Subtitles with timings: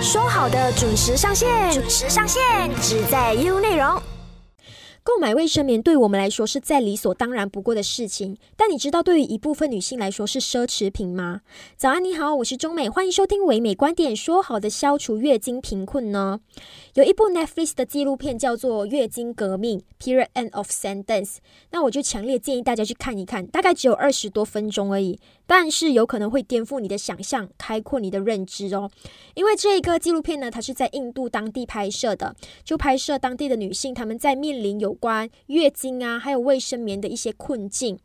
[0.00, 2.42] 说好的准时上线，准时上线，
[2.82, 4.00] 只在 U 内容。
[5.06, 11.42] 购买卫生棉对我们来说是再理所当然不过的事情，但你知道对于一部分女性来说是奢侈品吗？
[11.76, 14.16] 早安，你好，我是中美，欢迎收听唯美观点。
[14.16, 16.40] 说好的消除月经贫困呢？
[16.94, 21.36] 有一部 Netflix 的纪录片叫做《月经革命》（Period End of Sentence），
[21.70, 25.20] 那我就强烈建议大家去看一看，大概只有二十多分钟而已。
[25.48, 28.90] 但是有可能会颠覆你的想象，开阔你的认知哦。
[29.34, 32.34] 因为这一个纪录片呢，它是在印度当地拍摄的，
[32.64, 37.98] 就拍摄当地的女性她们在面临有关月经啊，还有卫生棉的一些困境。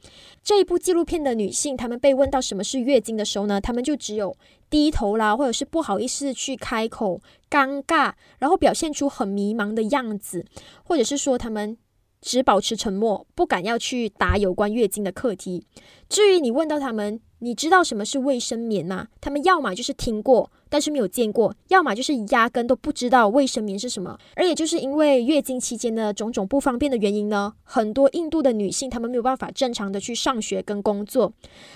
[0.44, 4.36] 这一部纪录片的女性，她们被问到什么是月经的时候呢，她们就只有
[4.70, 7.20] 低头啦，或者是不好意思去开口，
[7.50, 10.46] 尴尬，然后表现出很迷茫的样子，
[10.84, 11.78] 或者是说她们。
[12.22, 15.66] 只保持沉默，不敢要去答有关月经的课题。
[16.08, 19.08] 至于你问到他们，你知道什么是卫生棉吗？
[19.20, 24.18] 他们要么就是听过，但是没有见过；要么就是压根都不知道卫生棉是什么。
[24.36, 31.34] 而也就是因为月经期间的种种不方便的原因呢，很多印度的女性她们没有办法正常的去上学跟工作。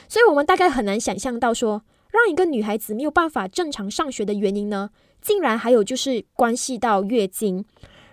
[0.08, 1.82] 所以，我们大概很难想象到说，
[2.12, 4.92] 让一个女孩子没有办法正常上学的原因呢，
[5.22, 7.66] 竟然还有就是关系到月经，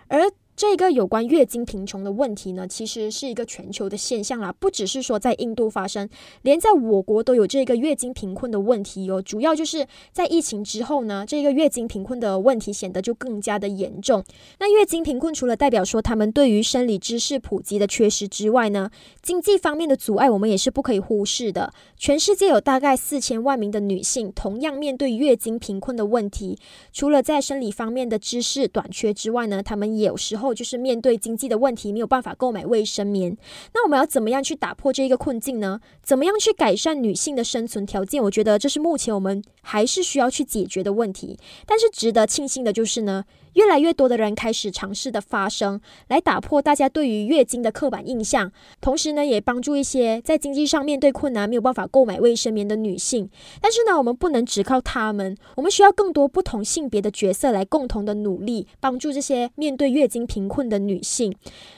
[0.07, 0.31] 而。
[0.55, 6.07] 这个有关月经贫穷的问题呢，其实是一个全球的现象啦，不只是说在印度发生，
[6.43, 9.19] 连在我国都有这个月经贫困的问题哦。
[9.19, 14.23] 主要就是在疫情之后呢，这个月经贫困的问题显得就更加的严重。
[14.59, 18.91] 那月经贫困除了代表说他们对于生理知识普及的缺失之外呢，
[19.23, 21.73] 经济方面的阻碍我们也是不可以忽视的。
[21.97, 26.59] 全世界有大概四千万名的女性同样面对月经贫困的问题，
[26.91, 30.52] 除了在生理方面的知识短缺之外呢，他们有时候。
[30.53, 33.35] 就是面对经济的问题，没有办法购买卫生棉。
[33.73, 35.79] 那我们要怎么样去打破这一个困境呢？
[36.01, 38.21] 怎么样去改善女性的生存条件？
[38.23, 41.39] 我觉得这是目前我们还是需要去解决的问题。
[41.65, 43.25] 但是值得庆幸的就是呢。
[43.53, 53.29] 越来越多的人开始尝试的发声，来打破大家对于月经的刻板印象，同时呢，也帮助一些在经济上面对困难没有办法购买卫生棉的女性。
[53.61, 61.31] 但是呢，我们不能只靠他们，我们需要更多不同性别的角色来共同的努力，帮助这些面对月经贫困的女性。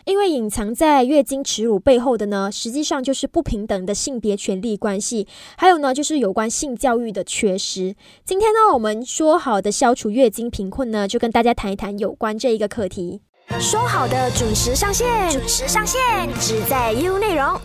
[0.06, 7.75] 因为隐藏在月经耻辱背后的呢，实际上就是不平等的性别权利关系，还有呢，就是有关性教育的缺失。
[8.24, 11.66] 今天呢，我们说好的消除月经贫困呢，就跟大家谈。
[11.66, 13.24] 谈一谈有关这一个课题。
[13.60, 16.00] 说好的准时上线，准时上线，
[16.40, 17.60] 只在 U 内容。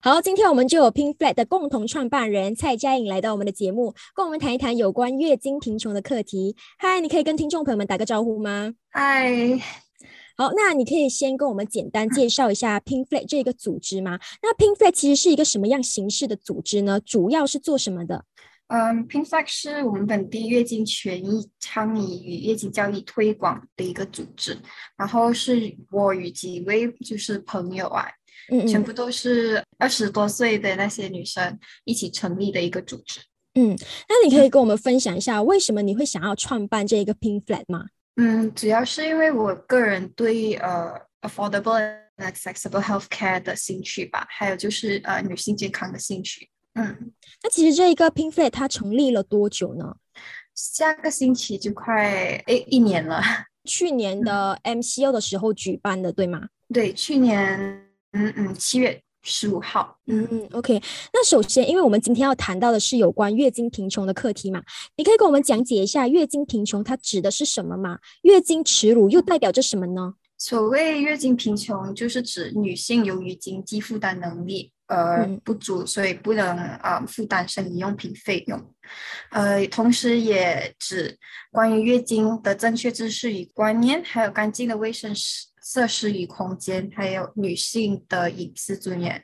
[0.00, 6.54] 好，今天我们就有 Pink Flat 的共同创办人蔡佳颖来到我们的节目，跟我们谈一谈有关月经贫穷的课题。
[6.78, 8.72] 嗨，你可以跟听众朋友们打个招呼吗？
[8.90, 9.58] 嗨，
[10.36, 14.20] 好，那你可以先跟我们简单介绍一下 Pink Flat 这个组织吗？
[14.40, 17.00] 那 Pink Flat 其实是一个什么样形式的组织呢？
[17.00, 18.24] 主要是做什么的？
[18.72, 24.56] 嗯，Pink Flag 是我们本地月经权益倡议与月经教育推广的一个组织，
[24.96, 28.06] 然后是我与几位就是朋友啊，
[28.52, 33.20] 嗯全部都是二十多岁的那些女生一起成立的一个组织。
[33.54, 33.76] 嗯，
[34.08, 37.86] 那你可以跟我们分享一下，为什么你会想要创办这一个 Pink Flag 吗？
[38.14, 41.76] 嗯，主要是因为我个人对呃 affordable
[42.18, 46.48] and accessible healthcare 的兴趣吧，还有就是呃女性健康的兴趣。
[46.74, 49.96] 嗯，那其实这一个 Pink Flag 它成立了多久呢？
[50.54, 53.20] 下个星期就快诶一年了。
[53.64, 56.48] 去年的 MCO 的时候举办的，对吗？
[56.72, 57.58] 对，去年
[58.12, 59.98] 嗯嗯七月十五号。
[60.06, 60.80] 嗯嗯，OK。
[61.12, 64.62] 那首先，因为我们今天要谈到的是有关月经贫穷的课题嘛，
[64.96, 67.98] 你可以跟我们讲解一下月经贫穷它指的是什么吗？
[68.22, 70.14] 月经耻辱又代表着什么呢？
[70.38, 74.72] 所谓月经贫穷，就是指女性由于经济负担能力。
[74.90, 78.74] 呃，不足，所以不能啊负担生理用品费用。
[79.30, 81.16] 呃，同时也指
[81.52, 85.14] 关于月经的正确知识与观念，还有干净的卫生
[85.62, 89.22] 设施与空间，还有女性的隐私尊严。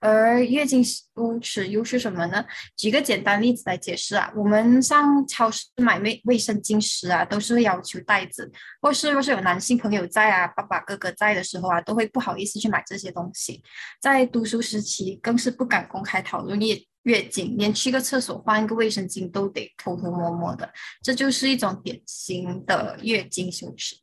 [0.00, 2.44] 而月经羞耻又是什么呢？
[2.76, 8.50] 举个简单例子来解释啊，我们上超市买卫卫生巾时啊，都是会要求袋子，
[8.80, 13.62] 或是若是有男性朋友在啊，爸爸哥哥在的时候啊，都会不好意思去买这些东西。
[14.00, 20.70] 在读书时期，更是不敢公开讨论月月经，连去个厕所换一个卫生巾都得偷偷摸摸的，
[21.02, 23.96] 这就是一种典型的月经羞耻。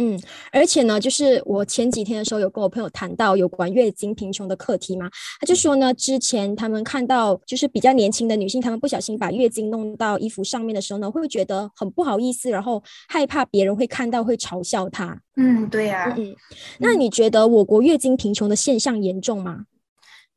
[0.00, 0.18] 嗯，
[0.52, 5.10] 而且呢，就是我前几天的时候有跟我朋友谈到有关月经贫穷的课题嘛，
[5.40, 15.20] 他就说呢，之前他们看到就是比较年轻的女性，她们不小心把月经弄到衣服上面的时候呢，会觉得很不好意思，然后害怕别人会看到会嘲笑她。
[15.36, 16.14] 嗯，对呀。
[16.16, 16.34] 嗯，
[16.78, 19.64] 那你觉得我国月经贫穷的现象严重吗？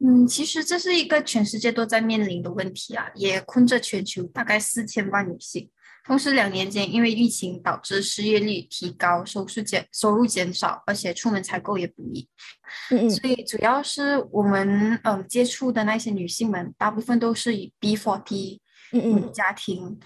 [0.03, 5.69] 嗯，其实这是一个全世界都在面临的问题啊，也困着全球大概四千万女性。
[6.03, 12.27] 同时两年间因为疫情导致失业率提高，收入减收入减少，而且出门采购也不易。
[12.89, 18.59] 嗯嗯，所以主要是我们嗯接触的那些女性们，大部分都是以 B forty
[18.93, 19.99] 嗯嗯家庭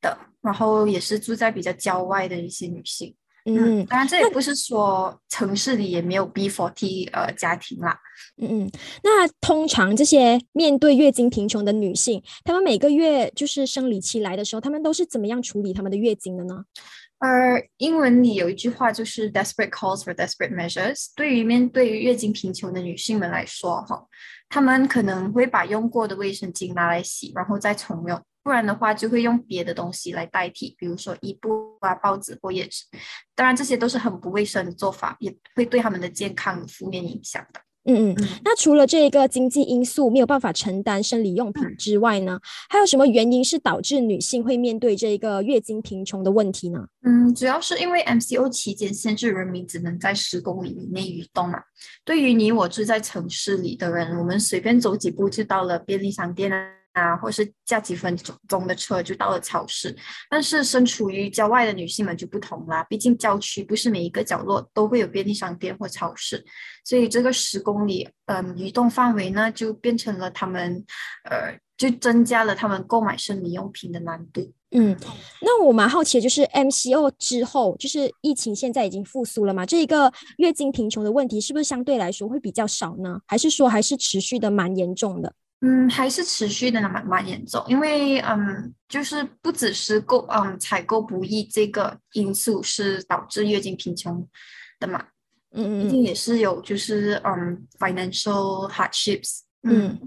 [0.00, 3.14] 的，然后也是住在比较郊外的一些女性。
[3.44, 7.98] 嗯，当然这也不是说城市里也没有 B forty 呃家庭啦。
[8.36, 8.70] 嗯嗯，
[9.02, 16.64] 那通常这些面对月经贫穷的女性，她们每个月就是生理期来的时候，她们都是怎么样处理她们的月经的呢？
[17.18, 21.08] 呃英文里有一句话就是 “desperate calls for desperate measures”。
[21.14, 24.06] 对于面对于月经贫穷的女性们来说，哈，
[24.48, 28.22] 她们可能会把用过的卫生巾拿来洗，然后再重用。
[28.42, 32.84] 不然的话，就会用别的东西来代替，比如说衣布啊、报纸或叶子。
[33.34, 37.60] 当然，这些都是很不卫生的做法，也会对他们的健康有负面影响的。
[37.84, 42.38] 嗯嗯，那除了这个经济因素没有办法承担生理用品之外呢，
[42.68, 46.86] 还有什么原因是导致女性会面对这个月经贫穷的问题呢？
[47.02, 51.58] 嗯，主要是因为 MCO 期间限制人民只能在十公里以内移动嘛。
[52.04, 56.79] 对于你我住在城市里的人，我们随便走几步就到了便利商店啊。
[56.92, 59.96] 啊，或是驾几分钟钟的车就到了超市，
[60.28, 62.84] 但是身处于郊外的女性们就不同啦。
[62.84, 66.44] 毕竟郊区不是每一个角落都会有便利商店或超市，
[66.84, 70.84] 所以这个十公里，嗯，移动范围呢就变成了他们，
[71.24, 74.52] 呃，就增加了他们购买生理用品的难度。
[74.72, 74.96] 嗯，
[75.42, 79.66] 那我蛮好奇的就是 MCO 之后，就是疫情现在已经复苏了嘛？
[79.66, 83.20] 这一个月经贫穷的问题是不是相对来说会比较少呢？
[83.26, 85.32] 还是说还是持续的蛮严重的？
[85.62, 94.26] 嗯，还是持续的蛮蛮严重，因为嗯，就是不只是购嗯采购不易这个因素是导致月经贫穷
[94.78, 95.04] 的嘛，
[95.52, 99.98] 嗯嗯，一定也是有就是嗯 financial hardships，嗯，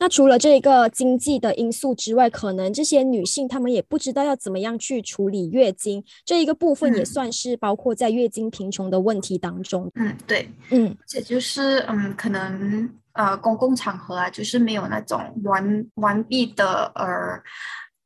[0.00, 9.88] 那除了这个经济的因素之外，可能这些女性她们也不知道要怎么样去处理月经这一个部分，也算是包括在月经贫穷的问题当中。
[9.94, 12.90] 嗯，对，嗯，这就是嗯可能。
[13.16, 17.42] 呃，公共场合啊，就是没有那种完完毕的呃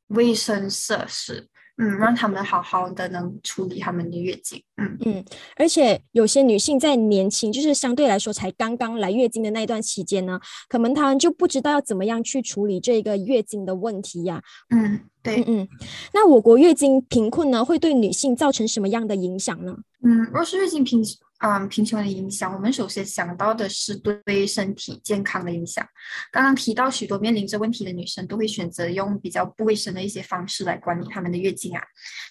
[0.07, 1.47] 卫生设施，
[1.77, 5.25] 嗯，让他们好好的能处理他们的月经，嗯嗯，
[5.57, 15.67] 而且有些女性在年轻，就是相对来说才刚刚来月经的那一段期间呢，可能她们就不知道要怎么样去处理这个月经的问题呀，嗯，对，嗯嗯，
[16.13, 19.77] 那我国月经贫困呢，会对女性造成什么样的影响呢？
[20.03, 21.03] 嗯，若是月经贫。
[21.41, 25.83] 嗯，贫穷的影响，我们首先想到的是对身体健康的影响。
[26.31, 31.81] 刚刚提到许多面临着问题的女生都会选择用比较不卫生的一些方式来管理她们的月经啊，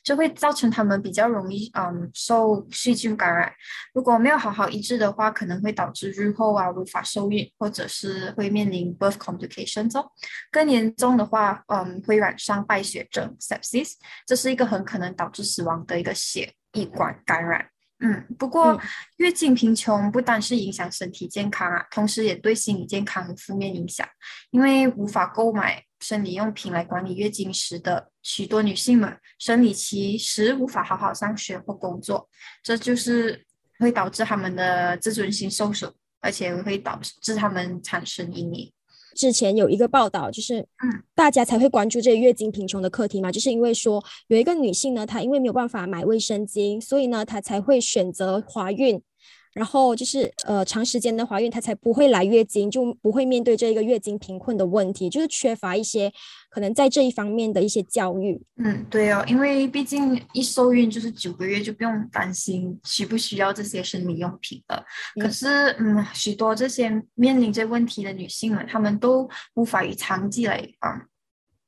[0.05, 3.53] 这会造成她们比较容易嗯受细菌感染。
[3.93, 10.09] 如果没有好好医治的话，可能会导致日后啊无法受孕，或者是会面临 birth complications 哦。
[10.53, 17.70] 更严重的话，嗯会染上败血症 sepsis，这是一个很可能导致死亡的一个血液管感染。
[18.03, 18.81] 嗯，不过
[19.19, 24.07] 月经贫穷不单是影响身体健康啊，同时也对心理健康有负面影响。
[24.51, 32.27] 因为无法购买生理用品来管理月经时的许多女性们，生理期时无法好好上学或工作，
[32.63, 33.45] 这就是
[33.79, 38.73] 会导致她们的自尊心受损，而且会导致她们产生阴影。
[39.15, 49.01] 之前有一个报道，就是嗯，大家才会关注这个月经贫穷的课题嘛，就是因为说有一个女性呢，她因为没有办法买卫生巾，所以呢，她才会选择怀孕。
[49.53, 56.13] 然后就是呃长时间的怀孕，她才不会来月经，就不会面对这个月经贫困的问题，就是缺乏一些
[56.51, 58.41] 可能在这一方面的一些教育。
[58.57, 64.85] 嗯，对哦，因为毕竟一受孕就是九个月，就不用担心需不需要这些生理用品了。
[65.21, 65.47] 可是，
[65.79, 71.03] 嗯，许多这些面临这问题的女性们，她们都无法以长期来啊。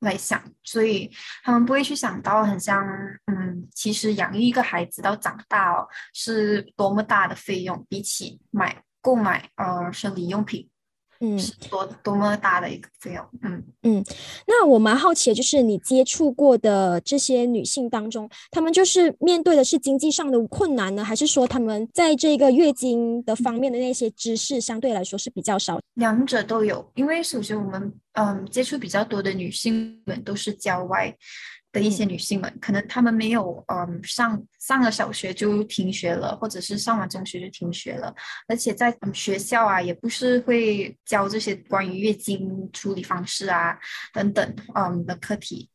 [0.03, 1.11] 来想，所以
[1.43, 2.85] 他们不会去想到，很像，
[3.25, 10.69] 嗯，其实养育一个孩子到长大哦，是多么大的费用，比起买购买呃生理用品。
[11.25, 11.39] 嗯，
[11.69, 14.03] 多多么大的一个费用，嗯嗯，
[14.45, 25.79] 那我蛮好奇的，就是你接触过的这些女性当中，她们就是面对的是经济上的困难呢，还是说她们在这个月经的方面的那些知识相对来说是比较少？
[25.93, 31.15] 两者都有，因为首先我们嗯接触比较多的女性们都是郊外。
[31.73, 38.15] 的一些女性们，可能她们没有嗯上上了小学就停学了，或者是上完中学就停学了，
[38.47, 43.77] 而且在学校啊，也不是会教这些关于月经处理方式啊
[44.13, 45.69] 等等嗯的课题，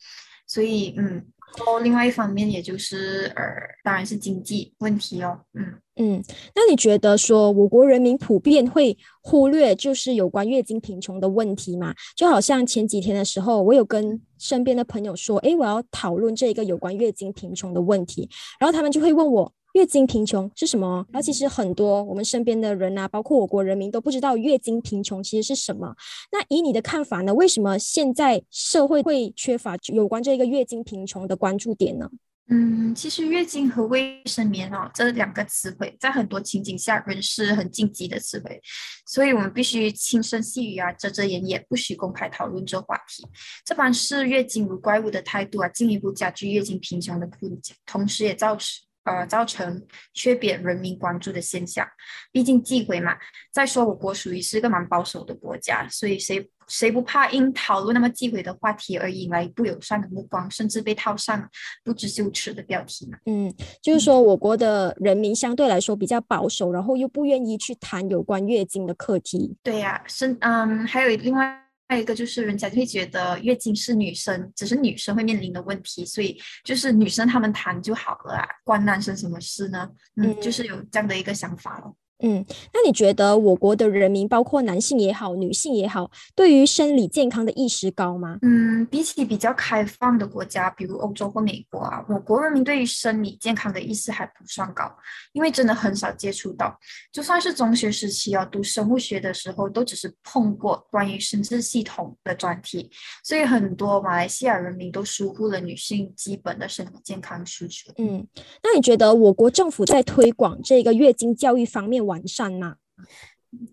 [0.47, 1.27] 所以嗯，
[1.59, 3.45] 然后另外一方面也就是呃，
[3.83, 5.79] 当然是经济问题哦，嗯。
[6.01, 6.23] 嗯，
[6.55, 11.93] 那你觉得说我国人民普遍会忽略就是有关月经贫穷的问题吗？
[12.17, 18.29] 就好像前几天的时候，我有跟身边的朋友说，诶，我要讨论这一个有关月经贫穷的问题，
[18.61, 21.05] 然后他们就会问我月经贫穷是什么？
[21.11, 25.97] 然后其实很多我们身边的人啊，包括我国人民都不知道月经贫穷其实是什么。
[26.31, 27.35] 那以你的看法呢？
[27.35, 32.09] 为什么现在社会会缺乏有关这个月经贫穷的关注点呢？
[32.51, 38.59] 嗯，其实月经和卫生棉哦这两个词汇，在很多情景下仍是很禁忌的词汇，
[39.05, 43.27] 所以我们必须轻声细语啊，遮遮掩掩，不许公开讨论这话题。
[43.67, 48.88] 这般视月经如怪物的态度啊，进一步加剧月经贫穷的困境，同时也造成。
[49.09, 51.87] 呃，造成缺扁人民关注的现象。
[52.31, 53.17] 毕竟忌讳嘛。
[53.51, 61.49] 再说，我国属于是个蛮保守的国家，所以谁谁不怕因讨论那么忌讳的话题而引来不友善的目光，甚至被套上
[61.83, 63.19] 不知羞耻的标题嘛？
[63.27, 69.57] 嗯，就是说我国的人民相对来说比较保守，然后又不愿意去谈有关月经的课题。
[69.63, 71.68] 对呀，是嗯，还有另外。
[71.89, 79.89] 还有一个就是，人家会觉得月经是女生，只是女生会面临的问题，所以就是女生他们谈就好了啊，关男生什么事呢？
[80.17, 81.95] 嗯，就是有这样的一个想法了。
[82.21, 88.39] 嗯，那你觉得我国的人民，包括男性也好，女性也好，对于生理健康的意识高吗？
[88.43, 94.91] 嗯，比起比较开放的国家，比如欧洲或美国啊，我国人民对于生理健康的意识还不算高，
[95.33, 96.77] 因为真的很少接触到。
[97.13, 102.91] 就算是中学时期啊，读生物学的时候，都只是碰过关于生殖系统的专题，
[103.23, 107.93] 所以很多马来西亚人民都疏忽了女性基本的生理健康需求。
[107.99, 108.27] 嗯，
[108.65, 112.08] 那你觉得我国政府在推广这个月经教育方面？
[112.09, 112.77] 完善吗？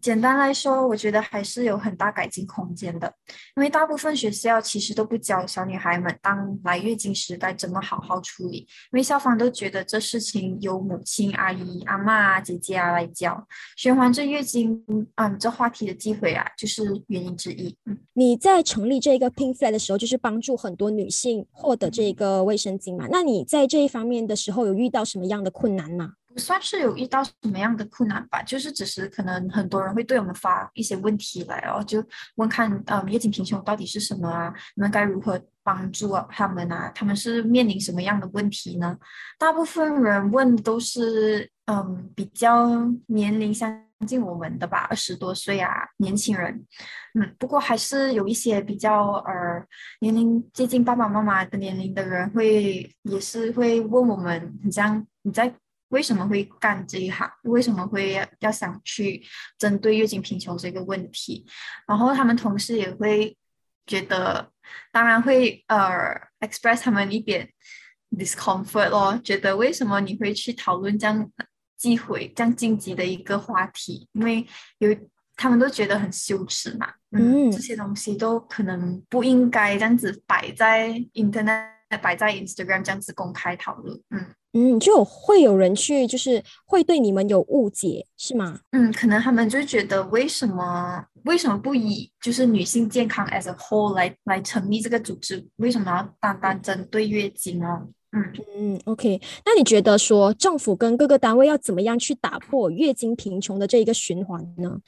[0.01, 3.13] 简单来说，我觉得还是有很大改进空间的。
[3.57, 13.45] 因为大部分学校其实都不教小女孩们当来月经时该怎么好好处理，因为校方都觉得这事情由母亲、阿姨、阿妈啊、姐姐啊来教。
[13.75, 14.81] 循环这月经，
[15.15, 17.75] 嗯，这话题的机会啊，就是原因之一。
[17.83, 23.07] 嗯，你在成立这个 Pink Flag 的时候，就是帮助很多女性获得这个卫生巾嘛？
[23.11, 26.13] 那你在这一方面的时候，有遇到什么样的困难吗？
[26.37, 32.03] 算是有遇到什么样的困难吧，就是只是可能很多人会对我们发一些问题来哦，就
[32.35, 34.53] 问看，嗯，月经贫穷到底是什么啊？
[34.75, 36.91] 你们该如何帮助他们啊？
[36.93, 38.97] 他们是面临什么样的问题呢？
[39.39, 46.65] 大部分人问都是，嗯，比较年龄相近我们的吧，二十多岁啊，年轻人，
[47.13, 49.65] 嗯，不过还是有一些比较呃
[50.01, 55.53] 年龄接近爸爸妈妈的年龄的人会，也是会问我们，你这样你在。
[55.89, 57.29] 为什么会干这一行？
[57.43, 59.23] 为什么会要想去
[59.57, 61.45] 针对月经贫穷这个问题？
[61.87, 63.37] 然后他们同事也会
[63.85, 64.51] 觉得，
[64.91, 65.79] 当然会呃
[66.39, 67.47] express 他们一点
[68.11, 71.31] discomfort 咯，觉得为什么你会去讨论这样
[71.77, 74.09] 忌讳、这样禁忌的一个话题？
[74.13, 74.45] 因为
[74.79, 74.89] 有
[75.35, 81.69] 他们都觉得很羞耻嘛，嗯，这些东西都可能不应该这样子摆在 internet、
[82.01, 84.33] 摆在 Instagram 这样子公开讨论，嗯。
[84.57, 88.57] 嗯，就会有人去，就是会对你们有误解，是吗？
[88.71, 95.45] 嗯，可能他们就觉得为什么为什么不以就是女性健康 as a whole 来来成立这个组织？
[95.57, 97.85] 为什么要单单针对月经呢？
[98.13, 104.79] 嗯嗯，OK，那你觉得说政府跟各个单位要怎么样去打破月经贫穷的这一个循环呢？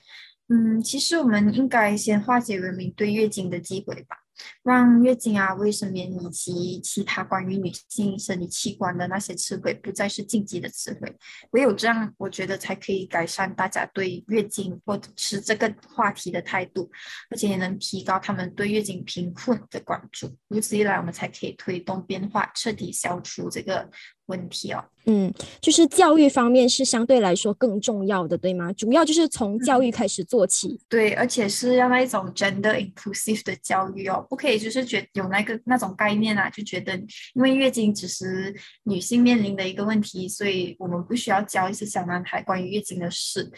[0.48, 4.16] 嗯，其实我们应该先化解人民对月经的忌讳吧。
[4.64, 11.16] 让月经啊、卫生棉以及其他关于女性生理器官的那些词汇不再是禁忌的词汇，
[11.52, 16.90] 唯有这样，我觉得才可以改善大家对月经或者是这个话题的态度，
[17.30, 20.36] 而且也能提高他们对月经贫困的关注。
[20.48, 23.90] 如此一来，我们才可以推动变化，彻底消除这个。
[24.28, 28.74] 问题哦，嗯，就是教育方面是相对来说更重要的，对吗？
[28.74, 36.94] 主要就是从教育开始做起，对，而且是要那一种 gender inclusive 的教育哦，不可以就是觉有那个那种概念啊，就觉得
[37.34, 43.50] 因为月经只是女性面临的一个问题，所以我们不需要教一些小男孩关于月经的事。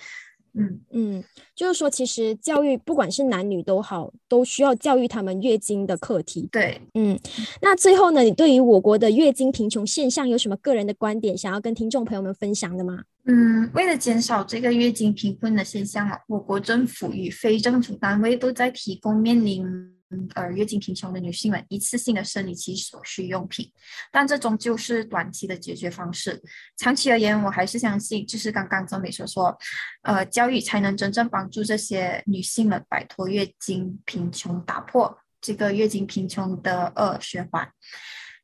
[0.60, 1.24] 嗯嗯，
[1.56, 6.48] 就是说，其实教育不管是男女都好，都需要教育他们月经的课题。
[6.52, 7.18] 对，嗯，
[7.62, 13.04] 那最后呢，你对于我国的月经贫穷现象有什么个人的观点，想要跟听众朋友们分享的吗？
[13.26, 19.66] 嗯，为了减少这个月经贫困的现象啊，我国政府与非政府单位都在提供面临。
[20.12, 23.72] 嗯呃，月经贫穷的女性们一次性的生理期所需用品，
[24.12, 26.42] 但这终究是短期的解决方式。
[26.78, 29.56] 长期而言，我还是相信，就是刚刚曾美所说，
[30.02, 37.72] 呃，教育才能真正帮助这些女性们摆脱月经贫穷，打破这个月经贫穷的恶循环。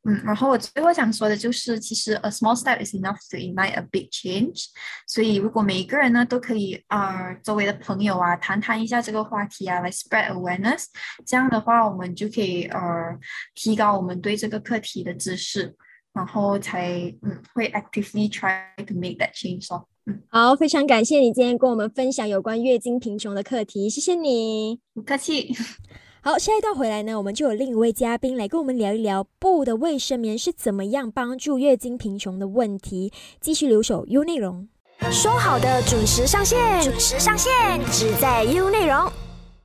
[0.06, 4.66] 嗯，然后我最后想说的就是，其实 a small step is enough to ignite a big change。
[5.06, 10.84] 所以如果每一个人呢都可以啊，周围的朋友啊，谈谈一下这个话题啊，来 spread awareness，
[11.26, 12.80] 这样的话，我们就可以呃
[13.54, 15.74] 提高我们对这个课题的知识，
[16.12, 19.86] 然后才嗯会 actively try to make that change 哦。
[20.06, 25.52] 嗯，好，非常感谢你今天跟我们分享有关月经贫穷的课题，谢谢你，不客气。
[26.26, 33.12] 好，下一段回来呢，我们就有另一位嘉宾来跟我们聊一聊布的卫生棉是怎么样帮助月经贫穷的问题。
[33.40, 34.68] 继续留守 U 内容，
[35.12, 37.52] 说好的准时上线，准时上线，
[37.92, 39.08] 只在 U 内容。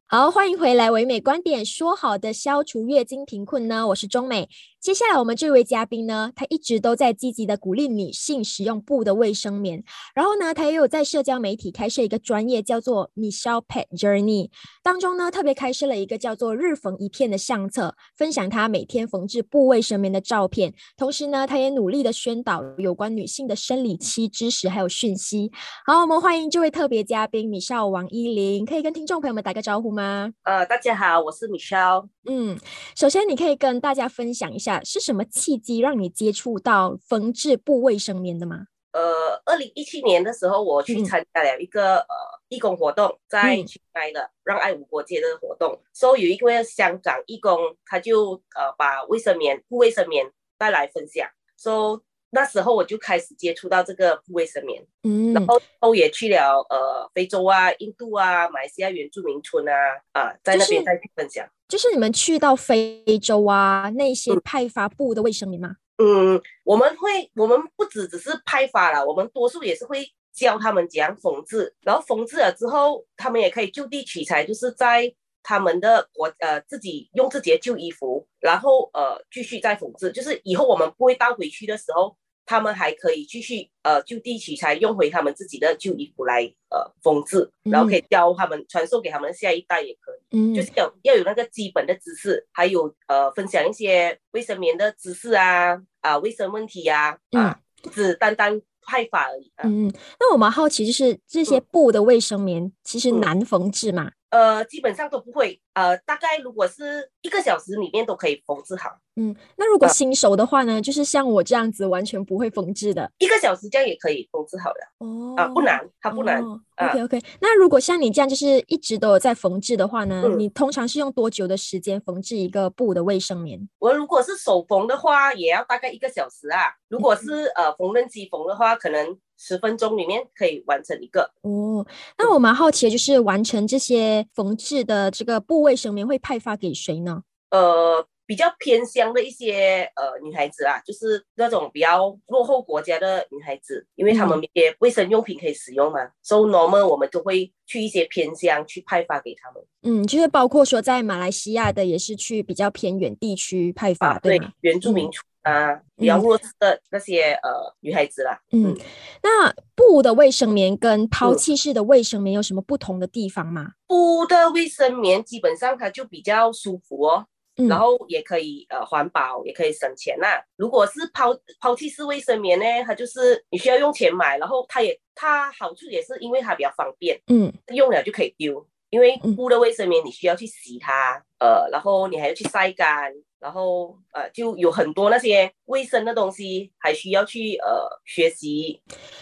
[0.05, 3.87] 好，欢迎回来，唯美观点，说好的消除月经贫困呢？
[3.87, 4.47] 我是中美。
[4.81, 9.83] 接下来我们这位嘉宾呢，他一直都在积极的鼓励女性使用布的卫生棉，
[10.15, 14.49] 然后呢，他也有在社交媒体开设一个专业叫做 Michelle Pet Journey
[14.81, 25.51] 当中呢，特别开设了一个叫做日缝一片的相册，分享他每天缝制布卫生棉的照片，同时呢，他也努力的宣导有关女性的生理期知识还有讯息。
[25.85, 30.33] 好，我们欢迎这位特别嘉宾 Michelle 王依林，可以跟听众朋友们打个招呼吗？
[30.41, 32.07] 呃，大家好，我是 Michelle。
[32.27, 32.57] 嗯，
[32.95, 34.70] 首先你可以跟大家分享一下。
[34.83, 38.67] 是什么契机让你接触到缝制布卫生棉的吗？
[38.91, 42.15] 呃，二零一七年的时候，我去参加了一个呃
[42.49, 45.81] 义工活动，在去开的让爱无国界的活动。
[45.93, 51.25] 所以有一位香港义工，他就呃把卫生棉布卫生棉带来分享。
[51.55, 59.73] 所以那时候我就开始接触到这个布卫生棉，嗯，然后后也去了呃非洲啊、印度啊、马来西亚原住民村啊
[60.13, 61.45] 啊，在那边再去分享。
[61.67, 65.75] 就是你们去到非洲啊，那些派发布的卫生棉吗？
[65.97, 82.15] 嗯，我们会，我们不只只是派发了，我们多数也是会教他们怎样缝制，然后缝制了之后，他们也可以就地取材，就是在他们的国呃自己用自己的旧衣服，然后呃继续再缝制，就是以后我们不会带回去的时候。
[82.51, 99.49] 他们还可以继续呃就地取材，用回他们自己的旧衣服来呃缝制，然后可以教他们传授给他们下一代也可以，嗯，就是要要有那个基本的知识，还有呃分享一些卫生棉的知识啊啊卫生问题呀啊，不只单单派发而已。
[99.63, 99.89] 嗯，
[100.19, 104.11] 那我们好奇，就是这些布的卫生棉其实难缝制嘛？
[104.31, 105.61] 呃，基本上都不会。
[105.73, 108.89] 呃，大概如果是一个小时里面都可以缝制好。
[109.15, 114.79] 嗯，那如果新手的话呢，就是像我这样子完全不会缝制的，一个小时这样也可以缝制好的。
[114.99, 116.41] 哦，啊，不难，它不难。
[116.77, 117.21] OK OK。
[117.39, 123.69] 那如果像你这样就是一直都有在缝制的话呢，你通常是用多久的时间缝制一个布的卫生棉？
[123.79, 126.73] 我如果是手缝的话，也要大概一个小时啊。
[126.89, 131.31] 如果是呃缝纫机缝的话，可能十分钟里面可以完成一个。
[131.41, 131.83] 哦，
[132.15, 137.23] 那我蛮好奇的就是完成这些缝制的这个部位生棉会派发给谁呢？
[137.49, 149.63] 呃，比较偏乡的一些呃女孩子啊，就是那种比较落后国家的女孩子，因为他们一些卫生用品可以使用嘛，所以 normal 我们都会去一些偏乡去派发给他们。
[149.81, 155.19] 嗯，就是包括说在马来西亚的，也是去比较偏远地区派发，对原住民族。
[155.43, 158.39] 啊，比较弱势的那些呃女孩子啦。
[158.51, 158.75] 嗯，
[159.23, 163.71] 那布的卫生棉跟抛弃式的卫生棉有什么不同的地方吗？
[163.87, 167.25] 布的卫生棉基本上它就比较舒服哦，
[167.67, 170.27] 然后也可以呃环保，也可以省钱呐。
[170.57, 178.65] 如果是抛抛弃式卫生棉呢，它就是你需要用钱买，然后它也它好处也是因为它比较方便，嗯，用了就可以丢。
[178.91, 183.11] 因为布的卫生棉你需要去洗它，呃，然后你还要去晒干。
[183.39, 188.79] 然后呃，就有很多那些卫生的东西，还需要去呃学习。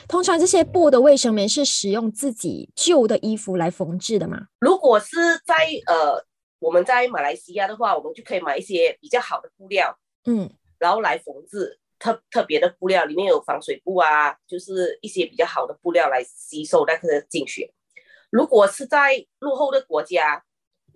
[0.09, 4.47] 通常这些布的卫生棉是使用自己旧的衣服来缝制的吗？
[4.59, 5.55] 如果是在
[5.87, 6.21] 呃
[6.59, 17.71] 我们在马来西亚的话，我们就可以买一些比较好的布料，嗯，然后来缝制特特别的布料，里面有防水布啊，就是一些比较好的布料来吸收那个精血。
[18.29, 20.43] 如果是在落后的国家。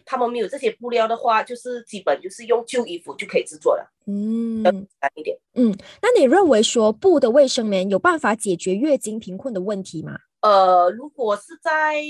[0.06, 3.89] 他们没有这些布料的话，就是基本就是用旧衣服就可以制作了。
[4.06, 5.38] 嗯，简单一点。
[5.54, 10.17] 嗯，那你认为说布的卫生棉有办法解决月经贫困的问题吗？
[10.41, 12.04] 呃，如果是在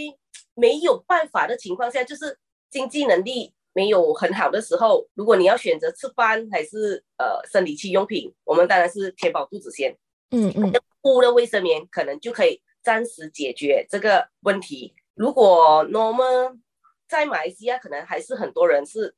[0.55, 2.35] 没有办法的情况下，就是
[2.71, 9.95] 经济能力没有很好的时候，如果你要选择吃饭还是呃生理期用品，我们当然是填饱肚子先。
[10.31, 14.95] 嗯嗯，布的卫生棉可能就可以暂时解决这个问题。
[15.15, 16.59] 如果 normal
[17.07, 19.13] 在马来西亚，可能还是很多人是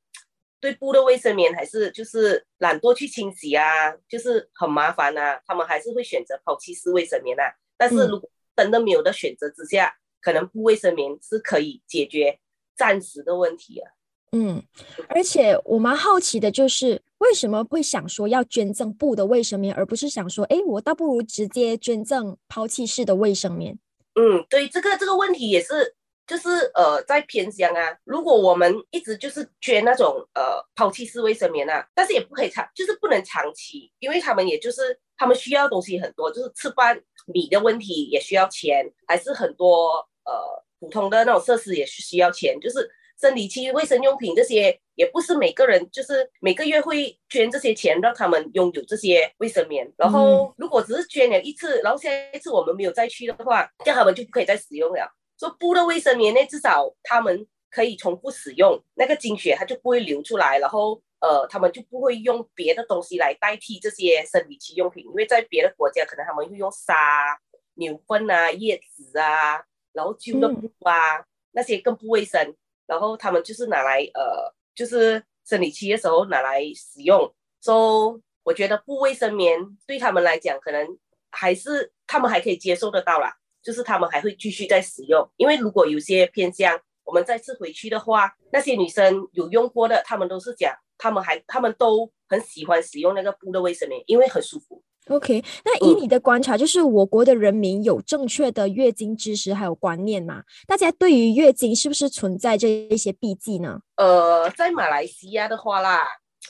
[0.59, 7.43] 对布的卫生棉还是就是懒惰去清洗啊，就是很麻烦啊，他们还是会选择抛弃式卫生棉啊。
[7.77, 12.39] 但是如果真的没有的选择之下，可能布卫生棉是可以解决
[12.75, 13.91] 暂时的问题啊。
[14.31, 14.61] 嗯，
[15.07, 23.79] 而且我蛮好奇的就是，为什么会想说要捐赠布的卫生棉，而不是想说，哎，我倒不如直接捐赠抛弃式的卫生棉？
[24.15, 42.89] 嗯，对，这个这个问题也是，就是呃，在偏乡啊，如果我们一直就是捐那种呃抛弃式卫生棉啊，但是也不可以长，就是不能长期，因为他们也就是他们需要东西很多，就是吃饭米的问题也需要钱，还是很多呃普通的那种设施也需要钱，就是。
[43.19, 49.89] 生理期卫生用品这些也不是每个人就是每个月会捐这些钱让他们拥有这些卫生棉。
[49.97, 55.09] 然后如果只是捐了一次，然后下一次我们没有再去的话，这样他们就不可以再使用了。
[55.39, 67.37] 说布的卫生棉呢，至少他们可以重复使用，那个经血它就不会流出来，然后呃，他们就不会用别的东西来代替这些生理期用品，因为在别的国家可能他们会用纱、
[67.75, 72.55] 牛粪啊、叶子啊，然后旧的布啊那些更不卫生。
[72.87, 77.33] 然后他们就是拿来呃，就是生理期的时候拿来使用。
[77.61, 80.87] so 我觉得不卫生棉对他们来讲，可能
[81.31, 85.27] 还是他们还可以接受得到啦，就是他们还会继续在使用。
[85.37, 94.83] 因为如果有些偏向，我们再次回去的话，那些女生有用过的，他们都是讲，他们还他们都很喜欢使用那个布的卫生棉，因为很舒服。
[95.07, 100.41] OK，那以你的观察，就是我国的人民有正确的月经知识还有观念吗？
[100.65, 103.81] 大家对于月经是不是存在这一些避忌呢？
[103.97, 106.07] 呃，在马来西亚的话啦，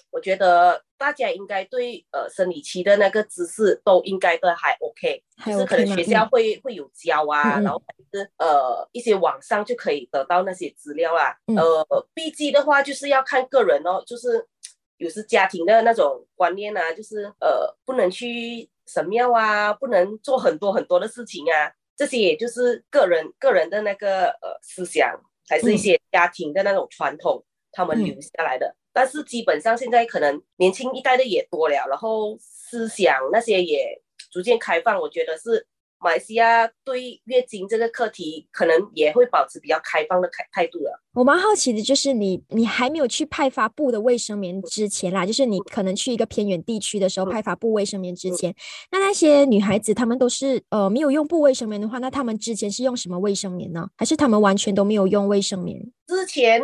[0.09, 7.81] 我觉得大家应该对呃生理期的那个知识都应该都还 OK，就是可能学校会会有教啊，然后
[8.13, 11.35] 是呃一些网上就可以得到那些资料啊。
[11.47, 14.47] 呃，避忌的话就是要看个人哦，就是。
[14.97, 28.75] 有时家庭的那种观念啊，就是呃，不能去神庙啊，不能做很多很多的事情啊，这些也就是个人个人的那个呃思想，还是一些家庭的那种传统，他们留下来的。
[28.93, 35.67] 但是基本上现在可能年轻一代的也多了，然后思想那些也逐渐开放，我觉得是。
[36.05, 41.01] 马来西亚对月经这个课题，可能也会保持比较开放的态态度了。
[41.15, 48.53] 我蛮好奇的，就是你你还没有去派发布的卫生棉之前啦，就是你可能去一个偏远地区的时候派发布卫生棉之前，
[48.91, 53.89] 那那些女孩子她们都是呃没有用布卫生棉的话，那她们之前是用什么卫生棉呢？
[53.97, 55.81] 还是她们完全都没有用卫生棉？
[56.05, 56.61] 之前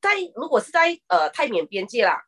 [0.00, 2.22] 在如果是在呃泰缅边界啦。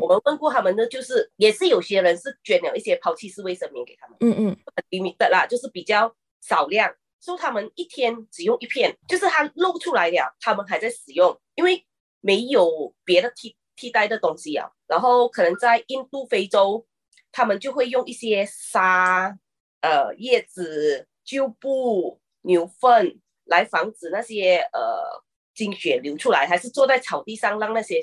[0.00, 11.86] 我们问过他们呢，就是也是有些人是捐了一些抛弃式卫生棉给他们，嗯嗯，很 limit 啦，就是比较少量，说他们一天只用一片，就是它露出来了，他们还在使用，因为
[12.20, 14.70] 没有别的替替代的东西啊。
[14.88, 16.84] 然后可能在印度、非洲，
[17.30, 19.38] 他们就会用一些沙、
[19.82, 25.22] 呃叶子、旧布、牛粪来防止那些呃
[25.54, 28.00] 经血流出来，还是坐在草地上让那些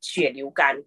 [0.00, 0.82] 血流干。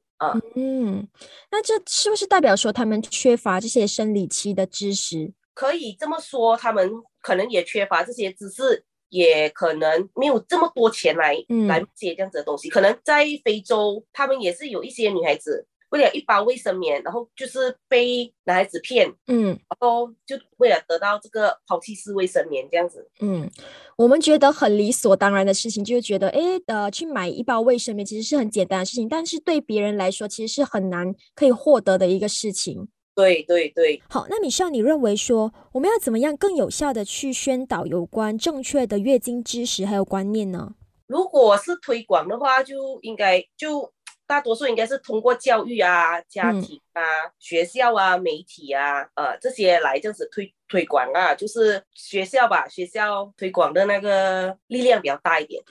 [0.55, 1.07] 嗯，
[1.51, 5.33] 那这是不是代表说他们缺乏这些生理期的知识？
[5.53, 11.35] 可以这么说，他们可能也缺乏这些知识，也可能没有这么多钱来
[11.67, 12.69] 来接这样子的东西。
[12.69, 15.67] 可能在非洲，他们也是有一些女孩子。
[15.93, 23.47] 为了一包卫生棉，然后就是被男孩子骗，嗯，然后就为了得到这个抛弃式卫生棉这样子，嗯，
[23.95, 32.87] 我们觉得很理所当然的事情，就是觉得，哎，呃，去买一包卫生棉其实是很简单的事情，但是对别人来说，其实是很难可以获得的一个事情。
[33.13, 34.01] 对对对。
[34.09, 40.73] 好，那米少，你认为说我们要怎么样更有效的去宣导有关正确的月经知识还有观念呢？
[41.05, 43.93] 如果是推广的话，就应该就。
[44.33, 47.03] 大多数应该是通过教育啊、家庭啊、
[47.37, 55.61] 学校啊、媒体啊，呃，这些来这样子推推广啊，就是学校吧，学校推广的那个力量比较大一点。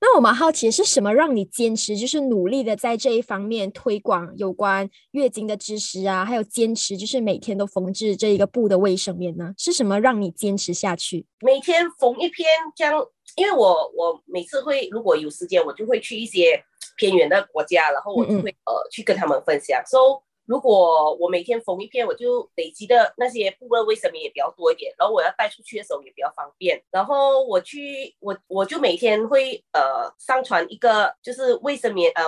[0.00, 9.52] 那我蛮好奇是什么让你坚持，就是努力的在这一方面推广有关月经的知识啊，还有坚持就是每天都缝制这一个布的卫生棉呢？
[9.58, 11.26] 是什么让你坚持下去？
[11.40, 13.04] 每天缝一篇，这样，
[13.36, 16.62] 因为我我每次会如果有时间，我就会去一些。
[16.94, 19.82] 偏远的国家，然后我就会呃去跟他们分享。
[19.86, 26.80] 说如果我每天缝一片，我就累积的那些部分卫生棉也比较多一点，然后我要带出去的时候也比较方便。
[26.90, 32.24] 然后我去我我就每天会呃上传一个就是卫生棉呃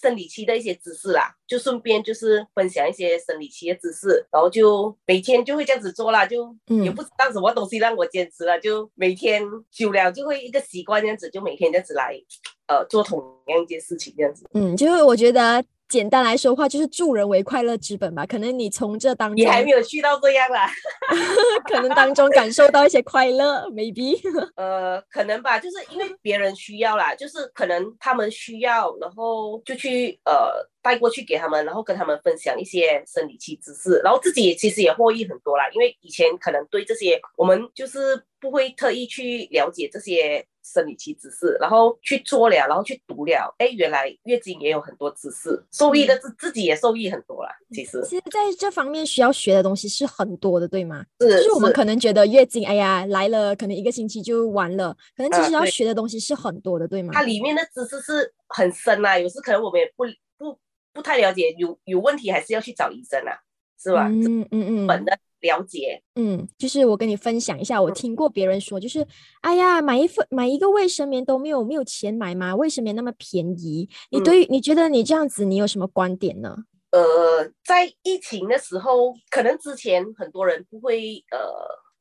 [0.00, 6.54] 生理期的一些知识啦，就顺便就是分享一些生理期的知识，然后就每天就会这样子做啦，就
[6.84, 12.20] 也不知道什么东西让我坚持了，就每天久了就会一个习惯这样子，就每天这样子来。
[12.68, 18.26] 呃，做同样一件事情这样子，嗯，就是我觉得简单来说的话，就是助人为快乐之本吧。
[18.26, 20.68] 可能你从这当中，你还没有去到这样啦，
[21.70, 24.18] 可能当中感受到一些快乐，maybe。
[24.56, 35.68] 呃，可能吧，就是因为别人需要啦，就是可能他们需要，然后就去呃带过去给他们，然后跟他们分享一些生理期知识，然后自己其实也获益很多啦。
[35.72, 40.44] 因为以前可能对这些我们就是不会特意去了解这些。
[40.66, 47.50] 生理期知识，然后去做了，然后去读了，哎，原来月经也有很多知识，受益的自自己也受益很多啦。
[47.72, 51.04] 其实，其实在这方面需要学的东西是很多的，对吗？
[51.20, 57.12] 是，就是我们可能觉得月经，哎呀，来了，可能一个星期就完了，可能其实要学的东西是很多的，对吗？
[57.14, 60.04] 它里面的知识是很深啊，有时可能我们也不
[60.36, 60.58] 不
[60.92, 63.38] 不太了解，有有问题还是要去找医生啊，
[63.80, 64.08] 是吧？
[64.08, 65.16] 嗯嗯嗯，本的。
[65.40, 69.06] 了解，嗯，就是我跟你分享一下，我听过别人说，就是
[69.42, 72.54] 哎呀，买一份买一个卫生棉都没有没有钱买吗？
[72.54, 76.56] 卫生棉那么便宜，你对于你觉得你这样子，你有什么观点呢？
[76.90, 81.38] 呃，在疫情的时候，可能之前很多人不会呃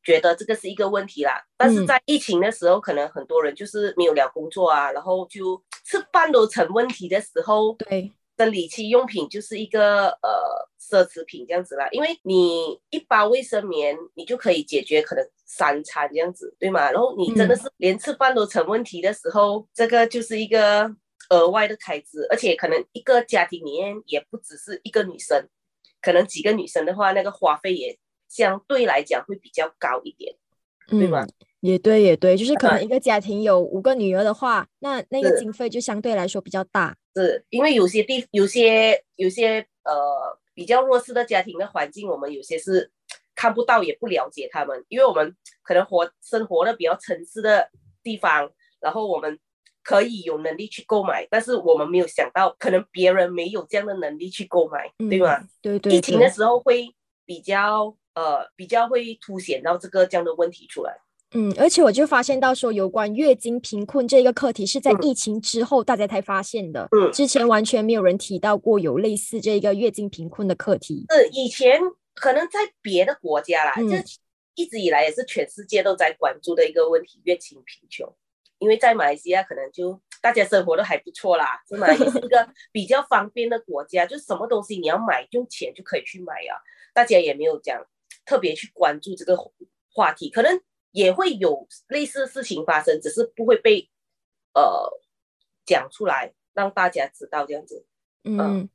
[0.03, 8.11] 觉得这个是一个问题啦，但是在疫情的时候，可能很多人就是没有了工作啊，然后就吃饭都成问题的时候，对。
[8.37, 16.91] 生理期用品就是一个呃奢侈品这样子啦，因为你一包卫生棉，你就可以解决可能三餐这样子，对吗？
[16.91, 20.93] 然后你真的是连吃饭都成问题的时候，这个就是一个
[21.29, 25.47] 额外的开支，而且可能一个家庭里面也不只是一个女生，
[26.01, 30.35] 可能几个女生的话，那个花费也相对来讲会比较高一点，
[30.87, 31.25] 对吗？
[31.61, 36.95] 也对，也对，就是可能一个家庭有五个女儿的话，那那个经费就相对来说比较大。
[37.15, 42.91] 是因为有些地、有些、有些呃比较弱势的家庭的环境，我们有些是
[43.33, 47.69] 看不到也不了解他们，因为我们可能活生活的比较城市的
[48.03, 49.39] 地方，然后我们
[49.83, 55.47] 可以有能力去购买，但是我们没有想到，可能别人没有这样的能力去购买，对吗？
[55.61, 55.93] 对对。
[55.93, 56.93] 疫情的时候会
[57.25, 60.97] 比较呃比较会凸显到这个这样的问题出来。
[61.35, 66.87] 嗯，而且我就发现到说，有关月经贫困这个课题是在疫情之后大家才发现的。
[66.91, 71.05] 嗯，之前完全没有人提到过有类似这个月经贫困的课题。
[71.09, 71.81] 是以前
[72.13, 74.01] 可能在别的国家啦，这
[74.55, 78.09] 一直以来也是全世界都在关注的一个问题——月经贫穷。
[78.59, 81.91] 因为在马来西亚，可能就大家生活都还不错啦，是吗？
[81.91, 86.55] 也是一个 比较方便的国家，就什么东西你要买，用钱就可以去买啊。
[86.93, 87.85] 大家也没有讲
[88.25, 89.37] 特别去关注这个
[89.91, 90.61] 话题，可能。
[90.95, 93.89] 也会有类似事情发生，只是不会被
[94.53, 94.63] 呃
[95.65, 97.85] 讲出来，让大家知道这样子。
[98.23, 98.69] 嗯，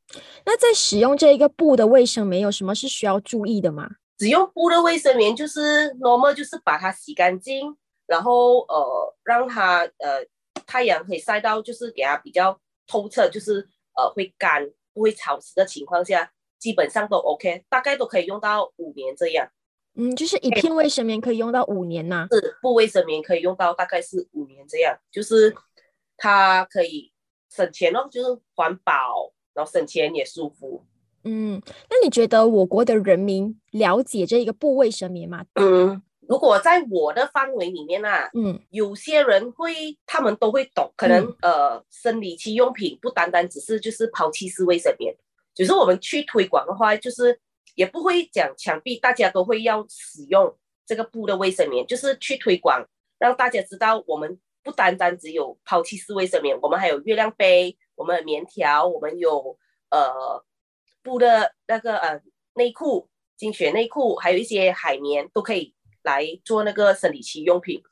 [0.45, 3.89] 那在使用这一个布的卫生棉，有什么是需要注意的吗？
[4.19, 7.75] 使用布的卫生棉就是 normal，就是把它洗干净，
[8.07, 10.23] 然后呃让它呃
[10.67, 19.51] 太阳可以晒到，就是给它比较透彻，就是呃会干不会潮湿的情况下，基本上都 OK，大概都可以用到五年这样。
[19.97, 22.29] 嗯，就是一片卫生棉可以用到五年呐。
[22.31, 25.55] 是，布卫生棉可以用到大概是五年这样，就是
[26.17, 27.13] 它可以
[27.51, 30.85] 省钱哦，就是环保，然后省钱也舒服。
[31.25, 35.45] 嗯，那你觉得我国的人民了解这一个布卫生棉吗？
[35.55, 45.15] 嗯，如果在我的范围里面啊，嗯，有些人会，他们都会懂，可能呃，生理期用品不单单只是就是抛弃式卫生棉，
[45.53, 47.41] 就是我们去推广的话，就是。
[47.75, 52.87] 也不会讲墙壁，大家都会要使用这个布的卫生棉，就是去推广，
[53.19, 59.59] 让大家知道我们不单单只有抛弃式卫生棉，我们还有月亮杯，我们棉条，我们有
[59.91, 60.45] 呃
[61.03, 62.21] 布的那个呃
[62.55, 67.83] 内裤、精选内裤，还有一些海绵都可以来做那个生理期用品，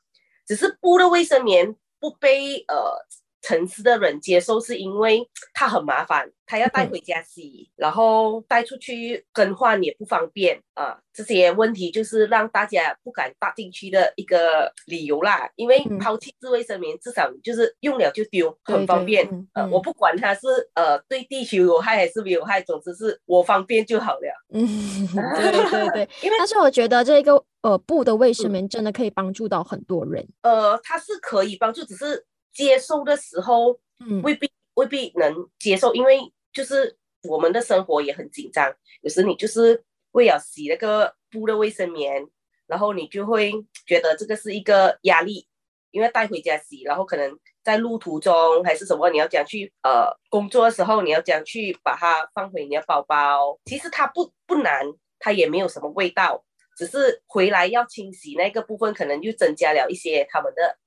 [0.45, 3.05] 只是布的卫生棉不被呃。
[3.49, 10.99] 城市的人接受是因为它很麻烦，他要带回家洗，然后带出去更换也不方便啊。
[11.11, 15.49] 这些问题就是让大家不敢搭进去的一个理由啦。
[15.55, 19.27] 因为抛弃自卫生棉，至少就是用了就丢，很方便。
[19.53, 24.45] 呃，我不管它是呃对地球有害还是没有害，总之是我方便就好了。
[24.53, 30.23] 嗯，对 对对， 因为但是我觉得这个呃布的卫生棉真的可以帮助到很多人。
[30.43, 32.23] 呃，它是可以帮助，只是。
[32.53, 36.19] 接受的时候，嗯，未必未必能接受，因为
[36.51, 42.27] 就是我们的生活也很紧张，有时你就是为了洗那个布的卫生棉，
[42.67, 43.51] 然后你就会
[43.85, 45.47] 觉得这个是一个压力，
[45.91, 54.85] 因为带回家洗，然后可能在路途中还是什么，你要讲去呃工作的时候，你要讲去把它放回你的包包，其实它不不难，
[55.19, 56.43] 它也没有什么味道，
[56.77, 60.77] 只是回来要清洗那个部分，可能就增加了一些他们的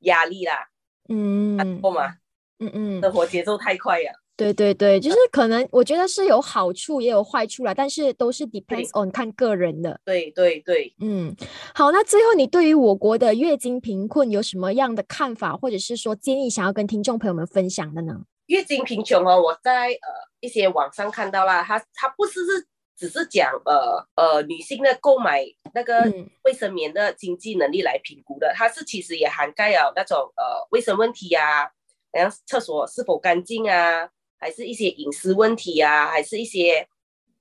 [0.00, 0.68] 压力啦。
[1.08, 2.14] 嗯，够吗？
[2.60, 4.12] 嗯嗯，生活节奏太快呀。
[4.36, 10.00] 对对对，就是可能我觉得是有好处也有坏处啦，但是都是 depends on 看个人的。
[10.04, 11.32] 对对对，嗯，
[11.72, 18.22] 好，那最后你对于我国的月经贫困有什么样的看法，或者是说建议想要跟听众朋友们分享的呢？
[18.46, 20.08] 月经贫穷哦，我在呃
[20.40, 26.12] 一些网上看到了，它它不是是只是讲呃呃女性的购买那个
[26.44, 31.70] 卫生棉的经济能力来评估的，它是其实也涵盖了那种呃卫生问题呀，
[32.12, 34.10] 然后厕所是否干净啊。
[34.36, 36.86] 还是一些隐私问题啊，还是一些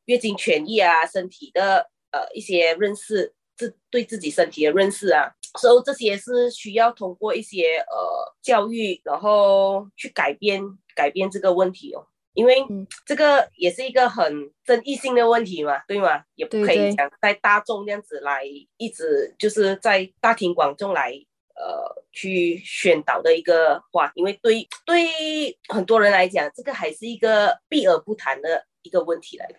[0.05, 10.63] 月经权益啊，身体的呃一些认识，自对自己身体的认识啊，所以这些是需要通过一些呃教育，然后去改变
[10.95, 12.65] 改变这个问题哦，因为
[13.05, 16.23] 这个也是一个很争议性的问题嘛，对吗？
[16.35, 18.43] 也不可以讲在大众这样子来
[18.77, 21.13] 一直就是在大庭广众来。
[21.55, 29.55] 呃，去宣导的一个话，因为对对很多人来讲，这个还是一个避而不谈的一个问题来的。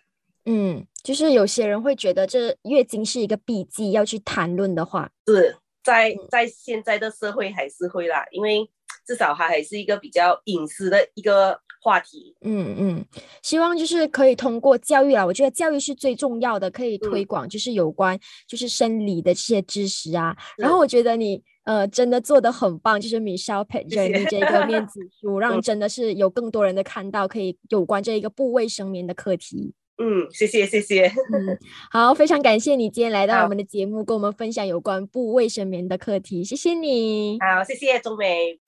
[0.46, 8.68] 嗯，就是有些人会觉得这月经是一个避忌，要去谈论的话，是在在现在的社会还是会啦，因为
[9.06, 12.34] 至少它还是一个比较隐私的一个话题。
[12.40, 13.04] 嗯嗯，
[13.42, 18.18] 希望就是可以通过教育啊，我觉得教育是最重要的，可以推广就是有关
[18.48, 20.34] 就是生理的这些知识啊。
[20.56, 21.42] 然后我觉得你。
[21.64, 29.72] 呃，真的做的很棒，就是 Michelle p e t 你这个面 子书，让真的是有更多人的看到，可以有关这一个部位生棉的课题。
[29.96, 31.06] 嗯，谢谢谢谢。
[31.06, 31.58] 嗯，
[31.90, 36.42] 好，非常感谢你今天来到我们的节目，跟我们分享有关部位生棉的课题。
[36.42, 37.38] 谢谢你。
[37.40, 38.58] 好，谢谢钟美。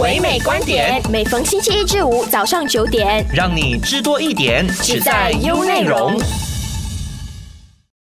[0.00, 6.18] 唯美观点，每逢星期一至五早上九点，让你知多一点，只在优内容。